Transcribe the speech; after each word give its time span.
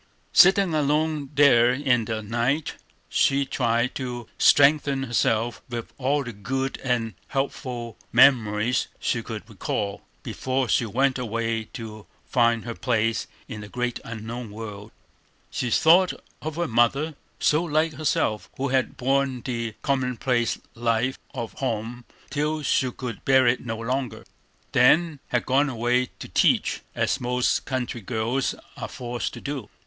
Sitting 0.33 0.73
alone 0.73 1.29
there 1.35 1.69
in 1.71 2.05
the 2.05 2.23
night, 2.23 2.73
she 3.07 3.45
tried 3.45 3.93
to 3.93 4.27
strengthen 4.39 5.03
herself 5.03 5.61
with 5.69 5.93
all 5.99 6.23
the 6.23 6.33
good 6.33 6.79
and 6.83 7.13
helpful 7.27 7.97
memories 8.11 8.87
she 8.99 9.21
could 9.21 9.47
recall, 9.47 10.01
before 10.23 10.67
she 10.67 10.87
went 10.87 11.19
away 11.19 11.65
to 11.73 12.07
find 12.25 12.65
her 12.65 12.73
place 12.73 13.27
in 13.47 13.61
the 13.61 13.67
great 13.69 13.99
unknown 14.03 14.49
world. 14.49 14.89
She 15.51 15.69
thought 15.69 16.13
of 16.41 16.55
her 16.55 16.67
mother, 16.67 17.13
so 17.39 17.63
like 17.63 17.93
herself, 17.93 18.49
who 18.57 18.69
had 18.69 18.97
borne 18.97 19.41
the 19.41 19.75
commonplace 19.83 20.57
life 20.73 21.19
of 21.35 21.53
home 21.59 22.05
till 22.31 22.63
she 22.63 22.89
could 22.91 23.23
bear 23.23 23.45
it 23.45 23.63
no 23.63 23.77
longer. 23.77 24.25
Then 24.71 25.19
had 25.27 25.45
gone 25.45 25.69
away 25.69 26.09
to 26.17 26.27
teach, 26.27 26.81
as 26.95 27.21
most 27.21 27.65
country 27.65 28.01
girls 28.01 28.55
are 28.75 28.87
forced 28.87 29.35
to 29.35 29.41
do. 29.41 29.69